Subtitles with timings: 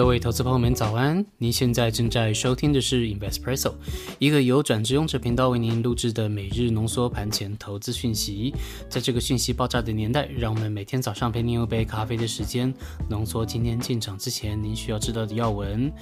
[0.00, 1.22] 各位投资朋友们，早安！
[1.36, 3.74] 您现在正在收听的是 Investpresso，
[4.18, 8.54] 一个由转职用者频道为您录制的每日浓缩盘前投资讯息。
[8.88, 12.72] 在这个讯息爆炸的年代，让我们每天早上陪您用杯咖啡的时间，
[13.10, 15.92] 浓缩今天进场之前您需要知道的要闻。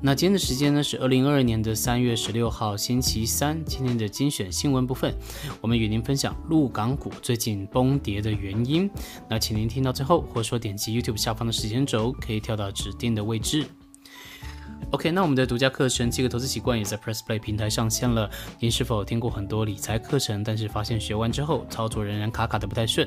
[0.00, 3.60] 那今天的时间呢是二零二二年的三月十六号星期三。
[3.64, 5.12] 今天的精选新闻部分，
[5.60, 8.88] 我们与您分享陆港股最近崩跌的原因。
[9.28, 13.36] 那请您听到最后，或者说点击 YouTube 下方的时间轴，可以跳到指定的位。
[13.36, 13.47] 置。
[13.48, 13.64] 是
[14.90, 18.30] OK，那我们的独家课程《七个投资习惯》也在 Press Play 平台上线了。
[18.58, 23.06] 您是否听过很多理财课程，但是发现学完之后操作仍然卡卡的不太顺？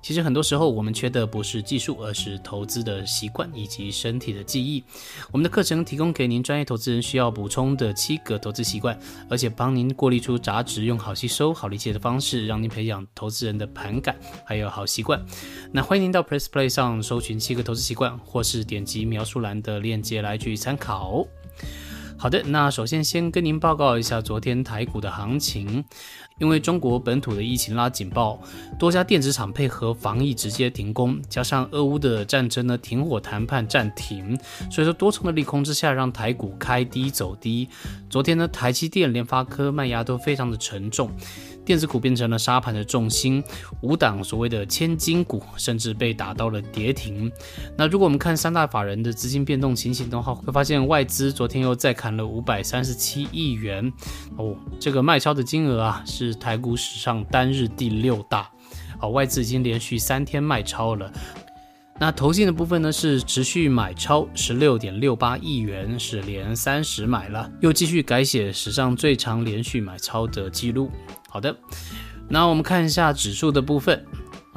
[0.00, 4.82] 其实很多时候我们缺的不是技术，而是投资的习惯以及身体的记忆。
[5.30, 14.16] 我们的课程提供给您专业投资人需要补充的七个投资习惯，而且帮您过滤出杂质，用好吸收、好理解的方式，让您培养投资人的盘感
[14.46, 15.22] 还有好习惯。
[15.72, 21.07] 那欢迎您到 Press Play 上搜寻七个投资习惯，或是点击描述栏的链接来去参考。
[22.16, 25.84] 好的，那首先先跟您报告一下昨天台股的行情。
[26.38, 28.40] 因为中国本土的疫情拉警报，
[28.78, 34.38] 多家电子厂配合防疫直接停工，加上俄乌的战争呢停火谈判暂停，
[34.70, 37.68] 所以说多重的利空之下，让台股开低走低。
[38.08, 41.10] 昨天呢，台积电、联发科卖压都非常的沉重。
[41.64, 43.44] 电子股变成了沙盘的重心，
[43.82, 47.30] 五档所谓的千金股甚至被打到了跌停。
[47.76, 53.92] 那如果我们看三大法人的资金变动情形的话，会发现外资昨天又再砍了五百三十七亿元
[54.38, 58.50] 哦，这个卖超的金额啊是是台股史上单日第六大。
[58.98, 61.10] 好，外资已经连续三天卖超了。
[62.00, 70.90] 那投信的部分呢是持续买超十六点六八亿元，是连三十买了，又继续改写史上最长连续买超的记录。
[71.28, 71.56] 好的，
[72.28, 74.04] 那我们看一下指数的部分。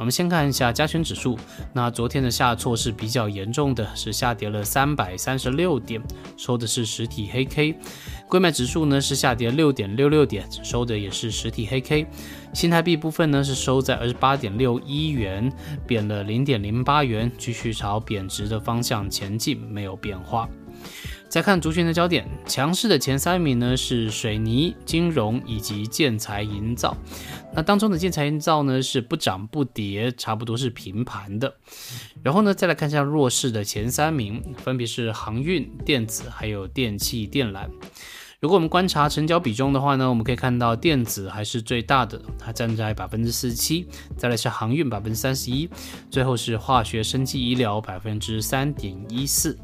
[0.02, 1.38] 我们先看一下加权指数，
[1.74, 6.02] 那昨天的下挫是比较严重的，是下跌了三百三十六点，
[6.36, 7.76] 收的是实体黑 K。
[8.28, 12.08] 贵买指数呢是下跌六点六六点，收的也是实体黑 K。
[12.52, 15.54] 新台币部分呢是收在二十八点六一元，
[15.86, 20.50] 贬了零点零八元，继续朝贬值的方向前进，没有变化。
[21.32, 26.98] 再看族群的焦点，强势的前三名呢是水泥、金融以及建材营造。
[27.56, 31.56] 那当中的建材营造呢是不涨不跌，差不多是平盘的。
[32.22, 37.66] 然后呢，再来看一下弱势的前三名，分别是航运、电子还有电器电缆。
[38.42, 43.88] 如果我们观察成交比重的话呢，我们可以看到电子还是最大的，它占在百分之四十七，
[44.18, 45.70] 再来是航运百分之三十一，
[46.10, 49.58] 最后是化学、生技、医疗百分之三点一四。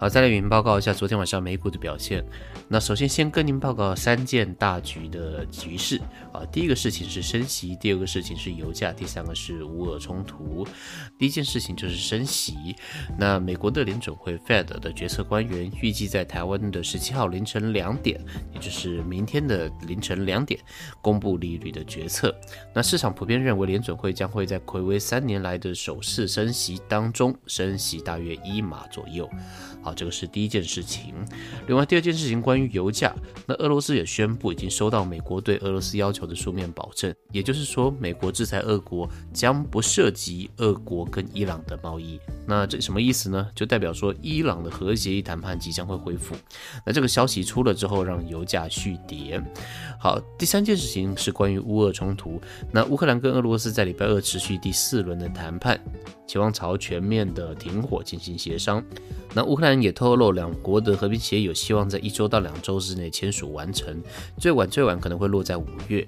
[0.00, 2.24] 好，再来与您报告一下昨天晚上美股的表现。
[2.68, 6.00] 那首先先跟您报告三件大局的局势
[6.32, 6.40] 啊。
[6.50, 10.66] 第一个事情是升息，第二个事情是油价，第三个是乌俄冲突。
[11.18, 12.74] 第一件事情就是升息。
[13.18, 18.18] 那美国的联准会 Fed 的决策官员预计在台湾的十七号凌晨两点，
[18.54, 20.58] 也就是明天的凌晨两点
[21.02, 22.34] 公布利率的决策。
[22.74, 29.28] 那市场普遍认为联准会将会在魁违三年来的首次升息当中升息大约一码左右。
[29.82, 31.14] 好，这个是第一件事情。
[31.66, 33.14] 另外第二件事情关于油价，
[33.46, 42.18] 那俄罗斯也宣布已经收到美国对俄罗斯要求的书面保证，也就是说，美国制裁俄国将不涉及俄国跟伊朗的贸易。
[42.46, 43.46] 那这什么意思呢？
[43.54, 46.34] 就代表说，伊朗的核协议谈判即将会恢复。
[46.84, 49.40] 那这个消息出了之后，让油价续跌。
[49.98, 52.40] 好，第三件事情是关于乌俄冲突。
[52.72, 55.78] 那乌克兰跟俄罗斯在礼拜二持续第四轮的谈判，
[56.26, 58.82] 期望朝全面的停火进行协商。
[59.32, 64.00] 那乌克兰也透露，两国的和平协议有希望在一周到两周之内签署完成，
[64.38, 66.06] 最晚最晚可能会落在五月。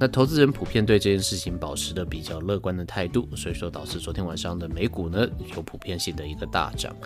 [0.00, 6.96] 那投资人普遍对这件事情保持的比较乐观的态度，所以说导致昨天晚上的美股呢有普遍性的一个大涨。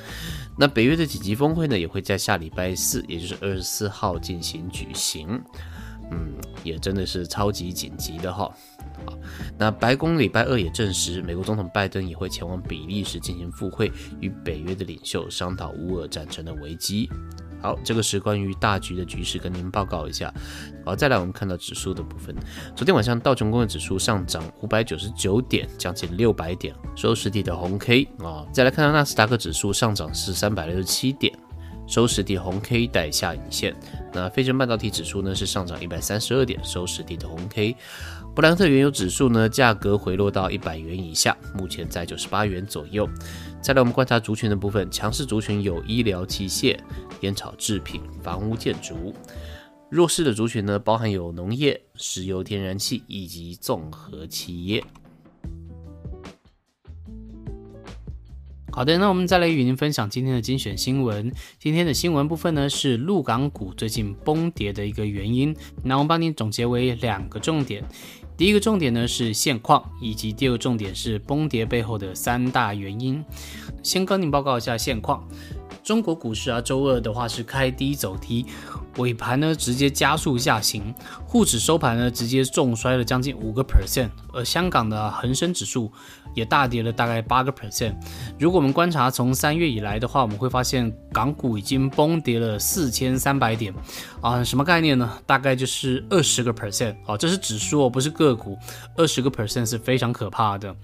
[0.57, 5.43] 那北约的紧急峰会呢也会在下礼拜四，也就是二十四号进行举行。
[6.11, 6.33] 嗯，
[6.63, 8.49] 也真的是超级紧急的哈。
[9.07, 9.15] 啊，
[9.59, 17.09] 那白宫礼拜二也证实，美国总统拜登也会前往比利时进行赴会，与北约的领袖商讨乌俄战争的危机。
[17.61, 20.33] 好，这个是关于大局的局势，跟您报告一下。
[20.85, 22.33] 好，再来我们看到指数的部分。
[22.77, 28.47] 昨天晚上道琼工业指数上涨五百九十九点，将近六百点，收实体的红 K 啊。
[28.53, 31.37] 再来看到纳斯达克指数上涨是三百六十七点。
[31.88, 33.75] 收实体红 K 带下影线，
[34.12, 37.75] 那飞升半导体指数呢是上涨一百三十二点，收实体的红 K。
[38.35, 43.08] 布兰特原油指数呢价格回落到一百元以下，目前在九十八元左右。
[43.62, 46.79] 再来我们观察族群的部分，强势族群有医疗器械、
[47.23, 49.12] 烟草制品、房屋建筑；
[49.91, 54.84] 弱势的族群呢包含有农业、石油天然气以及综合企业。
[58.79, 61.33] 好的，那我们再来与您分享今天的精选新闻。
[61.59, 65.53] 今天的新闻部分呢是陆港股最近崩跌的一个原因。
[65.83, 67.83] 那我们帮您总结为两个重点。
[68.37, 73.21] 第一个重点呢是现况，以及第二个重点是崩跌背后的三大原因。
[73.83, 75.27] 先跟您报告一下现况。
[75.83, 78.47] 中国股市啊，周二的话是开低走低，
[78.99, 80.95] 尾盘呢直接加速下行，
[81.27, 85.91] 沪指收盘呢直接重摔了将近五个 percent，而香港的恒生指数
[86.35, 87.95] 也大跌了大概八个 percent。
[88.39, 93.73] 如果我们观察从三月以来的话，我们会发现港股已经崩跌了四千三百点
[94.21, 95.19] 啊，什么概念呢？
[95.27, 98.59] 大概就是二十个 percent 啊，这是指数哦，不是个股，
[98.97, 100.75] 二十个 percent 是非常可怕的。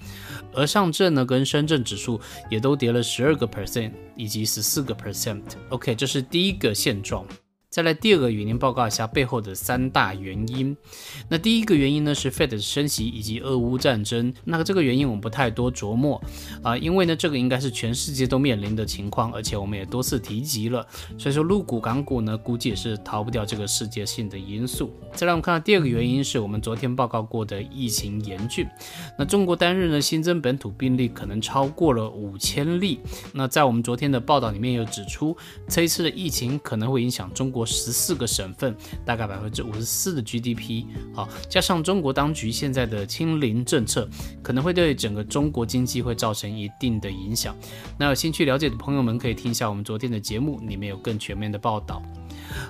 [0.52, 5.43] 而上证呢跟深圳指数也都跌了十二个 percent 以及十四个 percent。
[5.70, 7.26] OK，这是第一个现状。
[7.74, 10.76] 再来第二个，与您报告一下背后的三大原因。
[11.28, 14.32] 那第一个原因呢是 Fed 升息以及俄乌战争。
[14.44, 16.22] 那个这个原因我们不太多琢磨
[16.62, 20.86] 啊，因为呢这个应该是全世界都面临的情况，而且我们也多次提及了。
[21.18, 24.92] 所以说陆股港股呢估计也是逃不掉这个世界性的因素。
[25.12, 28.64] 再来我们看到第二个原因是我们昨天报告过的疫情严峻。
[29.18, 33.00] 那中国单日呢新增本土病例可能超过了五千例。
[33.32, 35.36] 那在我们昨天的报道里面有指出，
[35.66, 37.63] 这一次的疫情可能会影响中国。
[37.64, 38.75] 十四个省份，
[39.05, 40.84] 大概百分之五十四的 GDP，
[41.14, 44.08] 好，加上中国当局现在的清零政策，
[44.43, 47.56] 可能会对整个中国经济会造成一定的影响。
[47.99, 52.02] 那有兴趣了解的朋友们，可以听一下我们昨天的节目，里面有更全面的报道。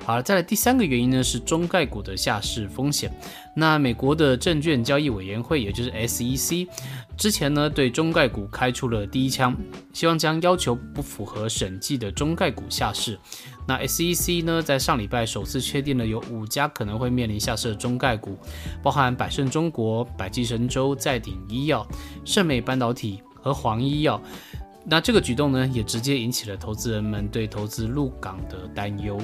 [0.05, 3.11] 好了，再来第三个原因呢，是中概股的下市风险。
[3.57, 6.69] 那美国的证券交易委员会，也就是 SEC，
[7.17, 9.57] 之前呢对中概股开出了第一枪，
[9.95, 13.19] 希望将要求不符合审计的中概股下市。
[13.67, 18.37] 那 SEC 呢在上礼拜首次确定了有五家可能会面临下市的中概股，
[18.83, 21.87] 包含百胜中国、百济神州、在鼎医药、
[22.27, 24.21] 盛美半导体和黄医药。
[24.85, 29.19] 那这个举动呢，也直接引起了投资人们对投资入港的担忧。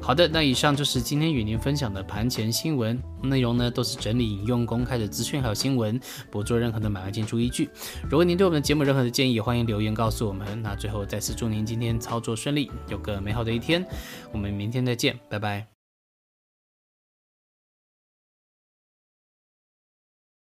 [0.00, 5.98] 好的，那以上就是今天与您分享的盘前新闻内容呢，都是整理引用公开的资讯还有新闻，
[6.30, 7.68] 不做任何的买卖进出依据。
[8.04, 10.62] 如果您对我们的节目任何的建议，欢迎留言告诉我们。
[10.62, 13.84] 那最后再次祝您今天操作顺利，有个美好的一天。
[14.32, 15.75] 我们明天再见，拜拜。